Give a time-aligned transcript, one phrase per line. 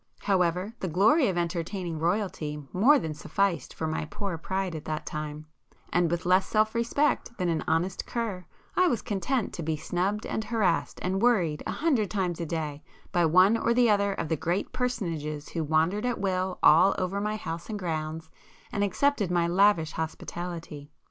[0.23, 5.05] However the glory of entertaining Royalty more than sufficed for my poor pride at that
[5.05, 5.45] time,
[5.93, 10.25] and with less self respect than an honest cur, I was content to be snubbed
[10.25, 14.27] and harassed and worried a hundred times a day by one or the other of
[14.27, 18.31] the 'great' personages who wandered at will all over my house and grounds,
[18.71, 20.89] and accepted my lavish hospitality.